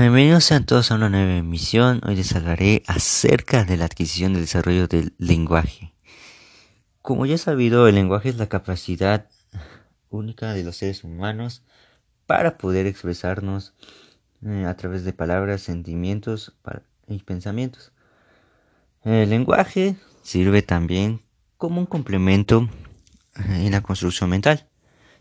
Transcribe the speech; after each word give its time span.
Bienvenidos 0.00 0.44
sean 0.44 0.64
todos 0.64 0.90
a 0.90 0.94
una 0.94 1.10
nueva 1.10 1.36
emisión. 1.36 2.00
Hoy 2.06 2.16
les 2.16 2.34
hablaré 2.34 2.82
acerca 2.86 3.64
de 3.66 3.76
la 3.76 3.84
adquisición 3.84 4.34
y 4.34 4.40
desarrollo 4.40 4.88
del 4.88 5.12
lenguaje. 5.18 5.92
Como 7.02 7.26
ya 7.26 7.36
sabido, 7.36 7.86
el 7.86 7.96
lenguaje 7.96 8.30
es 8.30 8.36
la 8.36 8.48
capacidad 8.48 9.28
única 10.08 10.54
de 10.54 10.64
los 10.64 10.76
seres 10.76 11.04
humanos 11.04 11.64
para 12.24 12.56
poder 12.56 12.86
expresarnos 12.86 13.74
eh, 14.42 14.64
a 14.64 14.74
través 14.74 15.04
de 15.04 15.12
palabras, 15.12 15.60
sentimientos 15.60 16.56
y 17.06 17.18
pensamientos. 17.18 17.92
El 19.04 19.28
lenguaje 19.28 19.96
sirve 20.22 20.62
también 20.62 21.20
como 21.58 21.78
un 21.78 21.86
complemento 21.86 22.70
eh, 23.36 23.66
en 23.66 23.72
la 23.72 23.82
construcción 23.82 24.30
mental 24.30 24.66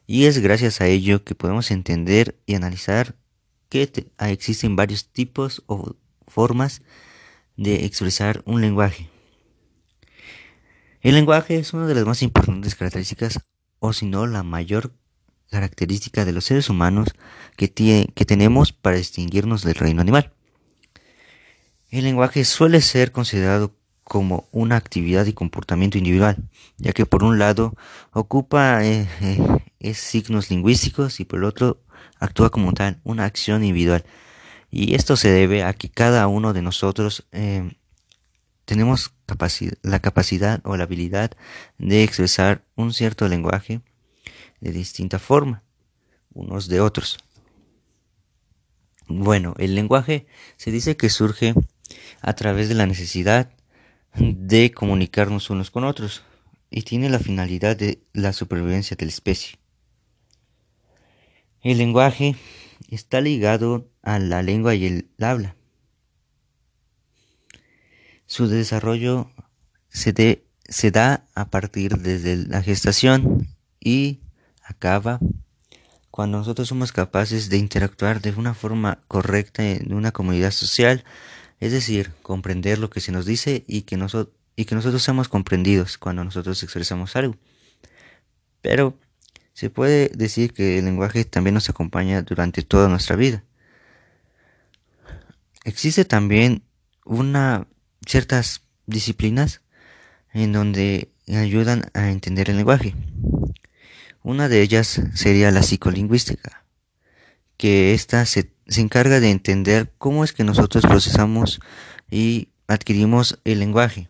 y 0.07 0.23
es 0.23 0.38
gracias 0.38 0.80
a 0.80 0.88
ello 0.88 1.25
que 1.25 1.36
podemos 1.36 1.70
entender 1.70 2.39
y 2.46 2.55
analizar 2.55 3.18
que 3.70 4.11
ah, 4.17 4.29
existen 4.32 4.75
varios 4.75 5.09
tipos 5.09 5.64
o 5.68 5.96
formas 6.27 6.82
de 7.55 7.86
expresar 7.86 8.41
un 8.46 8.61
lenguaje. 8.61 9.10
El 11.01 11.15
lenguaje 11.15 11.57
es 11.57 11.74
una 11.74 11.87
de 11.87 11.96
las 11.96 12.05
más 12.05 12.21
importantes 12.21 12.75
características, 12.75 13.39
o 13.79 13.93
si 13.93 14.05
no 14.05 14.27
la 14.27 14.43
mayor 14.43 14.91
característica 15.50 16.25
de 16.25 16.33
los 16.33 16.46
seres 16.46 16.69
humanos 16.69 17.10
que, 17.55 17.71
que 17.71 18.25
tenemos 18.25 18.74
para 18.74 18.97
distinguirnos 18.97 19.63
del 19.63 19.75
reino 19.75 20.01
animal. 20.01 20.33
El 21.89 22.04
lenguaje 22.04 22.46
suele 22.46 22.82
ser 22.82 23.11
considerado 23.11 23.75
como 24.04 24.47
una 24.51 24.75
actividad 24.75 25.25
y 25.27 25.33
comportamiento 25.33 25.97
individual, 25.97 26.38
ya 26.77 26.93
que 26.93 27.05
por 27.05 27.24
un 27.24 27.39
lado 27.39 27.75
ocupa 28.11 28.83
eh, 28.83 29.07
eh, 29.79 29.93
signos 29.93 30.49
lingüísticos 30.49 31.19
y 31.19 31.25
por 31.25 31.39
el 31.39 31.46
otro 31.46 31.82
actúa 32.20 32.50
como 32.50 32.73
tal 32.73 33.00
una 33.03 33.26
acción 33.26 33.64
individual. 33.64 34.03
Y 34.72 34.95
esto 34.95 35.16
se 35.16 35.30
debe 35.30 35.64
a 35.64 35.73
que 35.73 35.89
cada 35.89 36.28
uno 36.28 36.53
de 36.53 36.61
nosotros 36.61 37.25
eh, 37.31 37.75
tenemos 38.66 39.14
la 39.81 40.00
capacidad 40.00 40.61
o 40.64 40.78
la 40.78 40.83
habilidad 40.83 41.31
de 41.78 42.03
expresar 42.03 42.64
un 42.75 42.94
cierto 42.94 43.28
lenguaje 43.28 43.81
de 44.61 44.72
distinta 44.72 45.17
forma, 45.19 45.64
unos 46.33 46.67
de 46.67 46.81
otros. 46.81 47.17
Bueno, 49.08 49.56
el 49.58 49.73
lenguaje 49.73 50.28
se 50.58 50.69
dice 50.72 50.95
que 50.95 51.09
surge 51.09 51.56
a 52.22 52.34
través 52.34 52.69
de 52.69 52.75
la 52.75 52.86
necesidad 52.86 53.50
de 54.16 54.72
comunicarnos 54.72 55.50
unos 55.50 55.72
con 55.72 55.84
otros 55.84 56.23
y 56.69 56.84
tiene 56.84 57.09
la 57.09 57.19
finalidad 57.19 57.75
de 57.75 58.03
la 58.13 58.34
supervivencia 58.34 58.95
de 58.95 59.06
la 59.06 59.11
especie. 59.11 59.58
El 61.61 61.77
lenguaje 61.77 62.35
está 62.89 63.19
ligado 63.19 63.89
a 64.02 64.17
la 64.19 64.41
lengua 64.41 64.75
y 64.75 64.85
el 64.85 65.09
habla. 65.19 65.55
Su 68.25 68.47
desarrollo 68.47 69.29
se, 69.89 70.13
da 70.91 71.25
a 71.35 71.49
partir 71.49 71.97
desde 71.97 72.38
la 72.38 72.61
gestación 72.61 73.47
y 73.79 74.19
acaba 74.63 75.19
cuando 76.11 76.38
nosotros 76.38 76.67
somos 76.67 76.91
capaces 76.91 77.49
de 77.49 77.57
interactuar 77.57 78.21
de 78.21 78.31
una 78.31 78.53
forma 78.53 78.99
correcta 79.07 79.67
en 79.67 79.94
una 79.94 80.11
comunidad 80.11 80.51
social, 80.51 81.03
es 81.59 81.71
decir, 81.71 82.11
comprender 82.21 82.77
lo 82.77 82.89
que 82.89 83.01
se 83.01 83.11
nos 83.11 83.25
dice 83.25 83.63
y 83.67 83.81
que, 83.81 83.97
y 84.55 84.66
que 84.66 84.75
nosotros 84.75 85.03
seamos 85.03 85.27
comprendidos 85.27 85.97
cuando 85.97 86.23
nosotros 86.23 86.61
expresamos 86.63 87.16
algo. 87.16 87.35
Pero 88.61 88.97
se 89.53 89.69
puede 89.69 90.09
decir 90.16 90.53
que 90.53 90.80
el 90.80 90.86
lenguaje 90.86 91.25
también 91.25 91.53
nos 91.53 91.69
acompaña 91.69 92.22
durante 92.22 92.61
toda 92.61 92.88
nuestra 92.88 93.16
vida. 93.16 93.44
Existe 95.66 96.06
también 96.06 96.64
una 97.06 97.67
ciertas 98.06 98.64
disciplinas 98.86 99.61
en 100.34 100.53
donde 100.53 101.12
ayudan 101.28 101.91
a 101.94 102.09
entender 102.09 102.50
el 102.50 102.57
lenguaje. 102.57 102.96
Una 104.23 104.50
de 104.50 104.62
ellas 104.62 105.01
sería 105.13 105.52
la 105.52 105.63
psicolingüística, 105.63 106.63
que 107.57 107.94
ésta 107.94 108.25
se, 108.25 108.52
se 108.68 108.81
encarga 108.81 109.19
de 109.19 109.31
entender 109.31 109.94
cómo 109.97 110.23
es 110.23 110.34
que 110.34 110.44
nosotros 110.44 110.85
procesamos 110.85 111.59
y 112.09 112.50
adquirimos 112.68 113.40
el 113.44 113.59
lenguaje. 113.59 114.09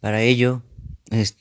Para 0.00 0.22
ello, 0.22 0.62
es, 1.10 1.36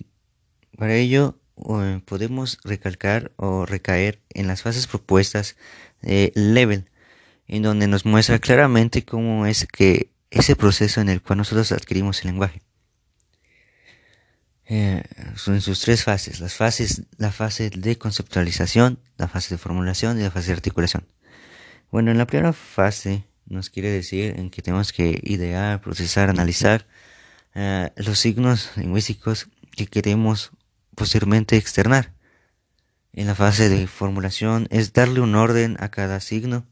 para 0.83 0.95
ello 0.95 1.39
eh, 1.79 2.01
podemos 2.03 2.59
recalcar 2.66 3.31
o 3.38 3.66
recaer 3.66 4.21
en 4.31 4.47
las 4.47 4.63
fases 4.63 4.85
propuestas 4.85 5.55
de 6.01 6.33
Level, 6.35 6.89
en 7.47 7.63
donde 7.63 7.88
nos 7.88 8.05
muestra 8.05 8.38
claramente 8.39 9.05
cómo 9.05 9.45
es 9.45 9.66
que 9.66 10.09
ese 10.29 10.57
proceso 10.57 10.99
en 10.99 11.07
el 11.07 11.21
cual 11.21 11.38
nosotros 11.38 11.71
adquirimos 11.71 12.19
el 12.19 12.31
lenguaje. 12.31 12.61
Eh, 14.66 15.03
son 15.38 15.61
sus 15.61 15.79
tres 15.79 16.03
fases, 16.03 16.41
las 16.41 16.55
fases, 16.55 17.03
la 17.15 17.31
fase 17.31 17.69
de 17.69 17.97
conceptualización, 17.97 19.00
la 19.15 19.29
fase 19.29 19.53
de 19.53 19.59
formulación 19.59 20.19
y 20.19 20.23
la 20.23 20.31
fase 20.31 20.47
de 20.47 20.55
articulación. 20.55 21.07
Bueno, 21.91 22.11
en 22.11 22.17
la 22.17 22.27
primera 22.27 22.51
fase 22.51 23.23
nos 23.45 23.69
quiere 23.69 23.89
decir 23.89 24.38
en 24.38 24.50
que 24.50 24.61
tenemos 24.61 24.91
que 24.91 25.17
idear, 25.23 25.79
procesar, 25.79 26.29
analizar 26.29 26.85
eh, 27.55 27.89
los 27.95 28.19
signos 28.19 28.71
lingüísticos 28.75 29.47
que 29.77 29.88
queremos 29.88 30.51
posteriormente 30.96 31.58
externar. 31.58 32.14
En 33.14 33.28
la 33.28 33.36
fase 33.36 33.70
de 33.70 33.88
formulación 33.88 34.68
es 34.72 34.94
darle 34.94 35.22
un 35.22 35.36
orden 35.36 35.78
a 35.80 35.90
cada 35.90 36.20
signo 36.20 36.66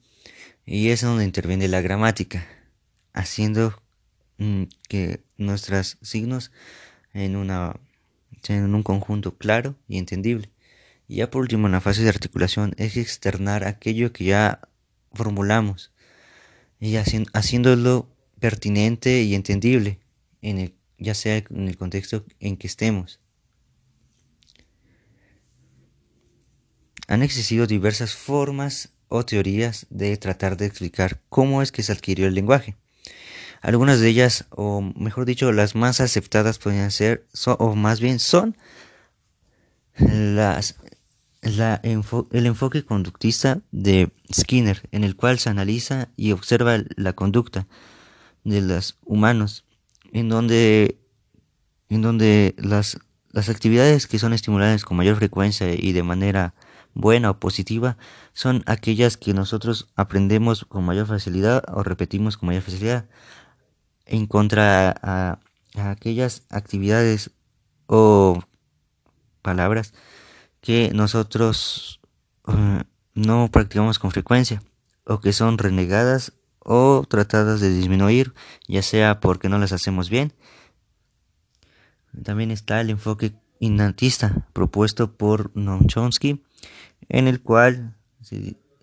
y 0.65 0.89
es 0.89 1.01
donde 1.01 1.23
interviene 1.23 1.67
la 1.67 1.81
gramática, 1.81 2.47
haciendo 3.13 3.81
mm, 4.37 4.63
que 4.87 5.23
nuestros 5.37 5.97
signos 6.01 6.51
en, 7.13 7.35
una, 7.35 7.75
en 8.47 8.73
un 8.73 8.83
conjunto 8.83 9.37
claro 9.37 9.75
y 9.87 9.97
entendible. 9.97 10.49
Y 11.07 11.17
ya 11.17 11.29
por 11.29 11.41
último, 11.41 11.67
en 11.67 11.73
la 11.73 11.81
fase 11.81 12.03
de 12.03 12.09
articulación 12.09 12.73
es 12.77 12.97
externar 12.97 13.65
aquello 13.65 14.13
que 14.13 14.25
ya 14.25 14.61
formulamos 15.13 15.91
y 16.79 16.95
haciéndolo 16.95 18.09
pertinente 18.39 19.21
y 19.21 19.35
entendible, 19.35 19.99
en 20.41 20.57
el, 20.57 20.73
ya 20.97 21.13
sea 21.13 21.37
en 21.37 21.67
el 21.67 21.77
contexto 21.77 22.25
en 22.39 22.57
que 22.57 22.67
estemos. 22.67 23.19
Han 27.11 27.23
existido 27.23 27.67
diversas 27.67 28.15
formas 28.15 28.93
o 29.09 29.25
teorías 29.25 29.85
de 29.89 30.15
tratar 30.15 30.55
de 30.55 30.65
explicar 30.65 31.19
cómo 31.27 31.61
es 31.61 31.73
que 31.73 31.83
se 31.83 31.91
adquirió 31.91 32.25
el 32.25 32.35
lenguaje. 32.35 32.77
Algunas 33.59 33.99
de 33.99 34.07
ellas, 34.07 34.45
o 34.49 34.79
mejor 34.79 35.25
dicho, 35.25 35.51
las 35.51 35.75
más 35.75 35.99
aceptadas 35.99 36.57
podrían 36.57 36.89
ser, 36.89 37.27
o 37.45 37.75
más 37.75 37.99
bien 37.99 38.17
son, 38.19 38.55
las, 39.97 40.77
el 41.41 42.45
enfoque 42.45 42.85
conductista 42.85 43.59
de 43.73 44.09
Skinner, 44.33 44.87
en 44.93 45.03
el 45.03 45.17
cual 45.17 45.37
se 45.37 45.49
analiza 45.49 46.07
y 46.15 46.31
observa 46.31 46.77
la 46.95 47.11
conducta 47.11 47.67
de 48.45 48.61
los 48.61 48.97
humanos, 49.03 49.65
en 50.13 50.29
donde, 50.29 50.97
en 51.89 52.01
donde 52.01 52.55
las, 52.57 52.99
las 53.31 53.49
actividades 53.49 54.07
que 54.07 54.17
son 54.17 54.31
estimuladas 54.31 54.85
con 54.85 54.95
mayor 54.95 55.17
frecuencia 55.17 55.73
y 55.73 55.91
de 55.91 56.03
manera 56.03 56.53
buena 56.93 57.31
o 57.31 57.39
positiva 57.39 57.97
son 58.33 58.63
aquellas 58.65 59.17
que 59.17 59.33
nosotros 59.33 59.89
aprendemos 59.95 60.65
con 60.65 60.83
mayor 60.83 61.07
facilidad 61.07 61.63
o 61.73 61.83
repetimos 61.83 62.37
con 62.37 62.47
mayor 62.47 62.63
facilidad 62.63 63.05
en 64.05 64.27
contra 64.27 64.93
a, 65.01 65.39
aquellas 65.75 66.43
actividades 66.49 67.31
o 67.87 68.41
palabras 69.41 69.93
que 70.59 70.91
nosotros 70.93 72.01
eh, 72.47 72.83
no 73.13 73.49
practicamos 73.51 73.99
con 73.99 74.11
frecuencia 74.11 74.61
o 75.05 75.19
que 75.19 75.33
son 75.33 75.57
renegadas 75.57 76.33
o 76.59 77.05
tratadas 77.09 77.59
de 77.59 77.69
disminuir, 77.69 78.33
ya 78.67 78.83
sea 78.83 79.19
porque 79.19 79.49
no 79.49 79.57
las 79.57 79.71
hacemos 79.71 80.09
bien. 80.09 80.33
También 82.23 82.51
está 82.51 82.81
el 82.81 82.91
enfoque 82.91 83.33
innatista 83.59 84.47
propuesto 84.53 85.13
por 85.13 85.55
Noam 85.55 85.87
Chomsky, 85.87 86.43
en 87.09 87.27
el 87.27 87.41
cual 87.41 87.95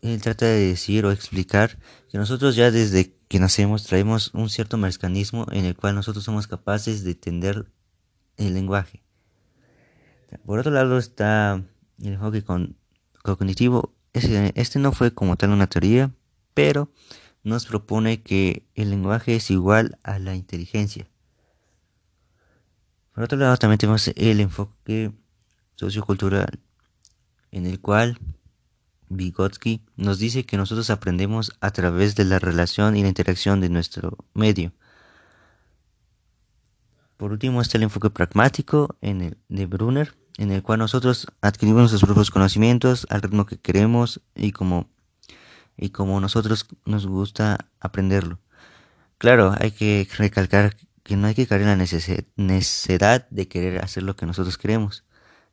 él 0.02 0.22
trata 0.22 0.46
de 0.46 0.68
decir 0.68 1.04
o 1.04 1.12
explicar 1.12 1.78
que 2.10 2.18
nosotros 2.18 2.56
ya 2.56 2.70
desde 2.70 3.14
que 3.28 3.38
nacemos 3.38 3.84
traemos 3.84 4.32
un 4.34 4.48
cierto 4.48 4.76
mecanismo 4.78 5.46
en 5.52 5.64
el 5.64 5.76
cual 5.76 5.94
nosotros 5.94 6.24
somos 6.24 6.46
capaces 6.46 7.04
de 7.04 7.12
entender 7.12 7.70
el 8.36 8.54
lenguaje. 8.54 9.02
Por 10.44 10.58
otro 10.58 10.72
lado 10.72 10.98
está 10.98 11.62
el 12.00 12.12
enfoque 12.12 12.44
cognitivo. 13.22 13.94
Este 14.12 14.78
no 14.78 14.92
fue 14.92 15.12
como 15.12 15.36
tal 15.36 15.50
una 15.50 15.66
teoría, 15.66 16.12
pero 16.54 16.92
nos 17.42 17.66
propone 17.66 18.22
que 18.22 18.66
el 18.74 18.90
lenguaje 18.90 19.36
es 19.36 19.50
igual 19.50 19.98
a 20.02 20.18
la 20.18 20.34
inteligencia. 20.34 21.08
Por 23.14 23.24
otro 23.24 23.38
lado 23.38 23.56
también 23.56 23.78
tenemos 23.78 24.08
el 24.08 24.40
enfoque 24.40 25.12
sociocultural 25.74 26.60
en 27.50 27.66
el 27.66 27.80
cual 27.80 28.18
Vygotsky 29.08 29.82
nos 29.96 30.18
dice 30.18 30.44
que 30.44 30.56
nosotros 30.56 30.90
aprendemos 30.90 31.56
a 31.60 31.70
través 31.70 32.14
de 32.14 32.24
la 32.24 32.38
relación 32.38 32.96
y 32.96 33.02
la 33.02 33.08
interacción 33.08 33.60
de 33.60 33.68
nuestro 33.68 34.18
medio. 34.34 34.72
Por 37.16 37.32
último 37.32 37.60
está 37.60 37.78
el 37.78 37.84
enfoque 37.84 38.10
pragmático 38.10 38.96
en 39.00 39.20
el 39.22 39.38
de 39.48 39.66
Brunner, 39.66 40.14
en 40.36 40.52
el 40.52 40.62
cual 40.62 40.78
nosotros 40.78 41.26
adquirimos 41.40 41.80
nuestros 41.80 42.04
propios 42.04 42.30
conocimientos 42.30 43.06
al 43.10 43.22
ritmo 43.22 43.44
que 43.44 43.58
queremos 43.58 44.20
y 44.36 44.52
como, 44.52 44.88
y 45.76 45.90
como 45.90 46.20
nosotros 46.20 46.66
nos 46.84 47.06
gusta 47.06 47.70
aprenderlo. 47.80 48.38
Claro, 49.18 49.52
hay 49.58 49.72
que 49.72 50.06
recalcar 50.16 50.76
que 51.02 51.16
no 51.16 51.26
hay 51.26 51.34
que 51.34 51.46
caer 51.48 51.62
en 51.62 51.68
la 51.68 51.76
necesidad 52.36 53.28
de 53.30 53.48
querer 53.48 53.82
hacer 53.82 54.04
lo 54.04 54.14
que 54.14 54.26
nosotros 54.26 54.56
queremos, 54.58 55.04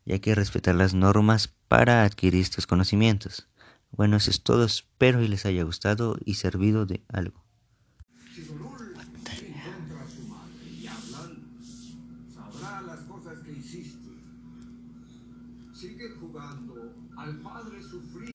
y 0.05 0.13
hay 0.13 0.19
que 0.19 0.35
respetar 0.35 0.75
las 0.75 0.93
normas 0.93 1.53
para 1.67 2.03
adquirir 2.03 2.41
estos 2.41 2.67
conocimientos. 2.67 3.47
Bueno, 3.91 4.17
eso 4.17 4.29
es 4.29 4.43
todo, 4.43 4.65
espero 4.65 5.19
que 5.19 5.29
les 5.29 5.45
haya 5.45 5.63
gustado 5.63 6.17
y 6.23 6.35
servido 6.35 6.85
de 6.85 7.03
algo. 7.09 7.43
Sigue 15.73 16.09
jugando 16.19 16.93
al 17.17 17.37
padre. 17.39 18.34